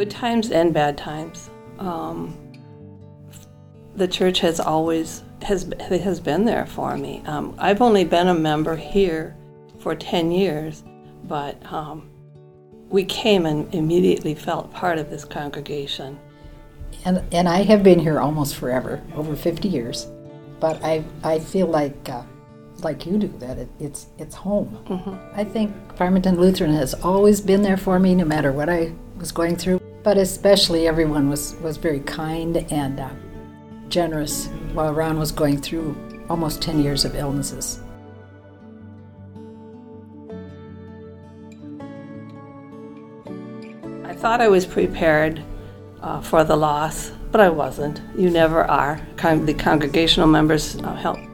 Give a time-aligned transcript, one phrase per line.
[0.00, 1.50] good times and bad times.
[1.78, 2.34] Um,
[3.96, 5.70] the church has always has
[6.02, 7.22] has been there for me.
[7.26, 9.36] Um, I've only been a member here
[9.78, 10.84] for ten years,
[11.24, 12.08] but um,
[12.88, 16.18] we came and immediately felt part of this congregation.
[17.04, 20.06] And and I have been here almost forever, over fifty years,
[20.60, 22.08] but I I feel like.
[22.08, 22.22] Uh,
[22.82, 24.78] like you do, that it, it's it's home.
[24.88, 25.38] Mm-hmm.
[25.38, 29.32] I think Farmington Lutheran has always been there for me, no matter what I was
[29.32, 29.80] going through.
[30.02, 33.10] But especially, everyone was was very kind and uh,
[33.88, 35.96] generous while Ron was going through
[36.28, 37.80] almost 10 years of illnesses.
[44.04, 45.42] I thought I was prepared
[46.00, 48.00] uh, for the loss, but I wasn't.
[48.16, 49.00] You never are.
[49.16, 51.26] Con- the congregational members uh, helped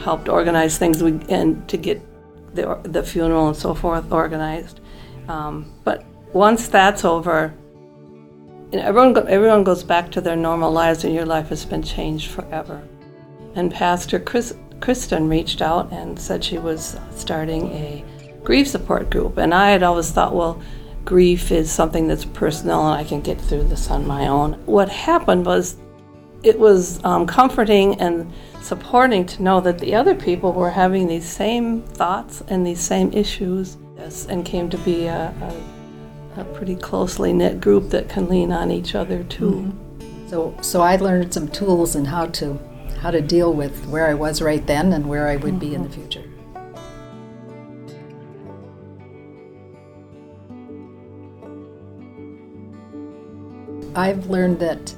[0.00, 2.00] helped organize things we, and to get
[2.54, 4.80] the, the funeral and so forth organized.
[5.28, 7.54] Um, but once that's over,
[8.80, 12.82] everyone, everyone goes back to their normal lives and your life has been changed forever.
[13.54, 18.04] And Pastor Chris, Kristen reached out and said she was starting a
[18.42, 19.38] grief support group.
[19.38, 20.60] And I had always thought, well,
[21.04, 24.54] grief is something that's personal and I can get through this on my own.
[24.66, 25.76] What happened was
[26.42, 28.30] it was um, comforting and
[28.60, 33.12] supporting to know that the other people were having these same thoughts and these same
[33.12, 33.76] issues
[34.28, 35.73] and came to be a, a
[36.36, 39.50] a pretty closely knit group that can lean on each other too.
[39.50, 40.28] Mm-hmm.
[40.28, 42.58] So, so I learned some tools and how to
[43.00, 45.58] how to deal with where I was right then and where I would mm-hmm.
[45.58, 46.00] be in the mm-hmm.
[46.00, 46.24] future.
[53.94, 54.94] I've learned that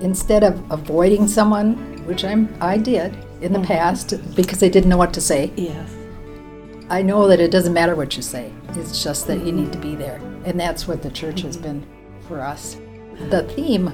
[0.00, 3.68] instead of avoiding someone, which I'm I did in the mm-hmm.
[3.68, 5.52] past because I didn't know what to say.
[5.56, 5.99] Yes.
[6.90, 8.52] I know that it doesn't matter what you say.
[8.70, 10.16] It's just that you need to be there.
[10.44, 11.86] And that's what the church has been
[12.26, 12.78] for us.
[13.28, 13.86] The theme,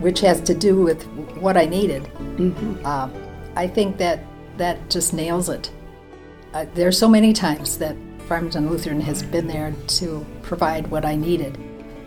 [0.00, 1.04] which has to do with
[1.36, 2.84] what I needed, mm-hmm.
[2.84, 3.08] uh,
[3.54, 4.18] I think that
[4.56, 5.70] that just nails it.
[6.52, 7.96] Uh, there are so many times that
[8.26, 11.56] Farmington Lutheran has been there to provide what I needed.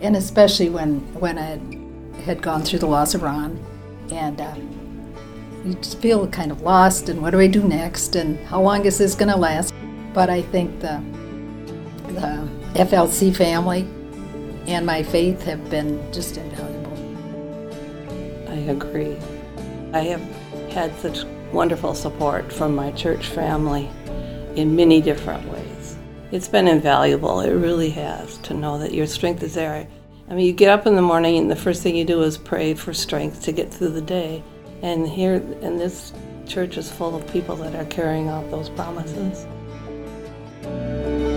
[0.02, 3.64] And especially when, when I had gone through the loss of Ron
[4.12, 4.54] and uh,
[5.64, 8.84] you just feel kind of lost and what do I do next and how long
[8.84, 9.72] is this going to last?
[10.18, 11.00] But I think the,
[12.08, 13.82] the FLC family
[14.66, 16.98] and my faith have been just invaluable.
[18.48, 19.16] I agree.
[19.92, 20.20] I have
[20.72, 23.88] had such wonderful support from my church family
[24.56, 25.96] in many different ways.
[26.32, 29.86] It's been invaluable, it really has, to know that your strength is there.
[30.28, 32.36] I mean, you get up in the morning and the first thing you do is
[32.36, 34.42] pray for strength to get through the day.
[34.82, 36.12] And here, in this
[36.44, 39.46] church is full of people that are carrying out those promises.
[40.68, 41.27] You.